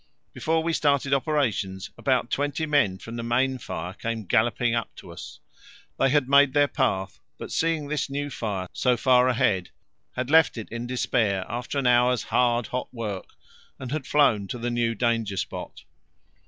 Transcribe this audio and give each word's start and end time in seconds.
Before 0.33 0.63
we 0.63 0.73
started 0.73 1.13
operations 1.13 1.91
about 1.95 2.31
twenty 2.31 2.65
men 2.65 2.97
from 2.97 3.17
the 3.17 3.21
main 3.23 3.59
fire 3.59 3.93
came 3.93 4.25
galloping 4.25 4.73
up 4.73 4.89
to 4.95 5.11
us. 5.11 5.39
They 5.99 6.09
had 6.09 6.27
made 6.27 6.53
their 6.53 6.67
path, 6.67 7.19
but 7.37 7.51
seeing 7.51 7.87
this 7.87 8.09
new 8.09 8.31
fire 8.31 8.67
so 8.73 8.97
far 8.97 9.27
ahead, 9.27 9.69
had 10.15 10.31
left 10.31 10.57
it 10.57 10.69
in 10.71 10.87
despair 10.87 11.45
after 11.47 11.77
an 11.77 11.85
hour's 11.85 12.23
hard 12.23 12.65
hot 12.65 12.91
work, 12.91 13.27
and 13.77 13.91
had 13.91 14.07
flown 14.07 14.47
to 14.47 14.57
the 14.57 14.71
new 14.71 14.95
danger 14.95 15.37
spot. 15.37 15.83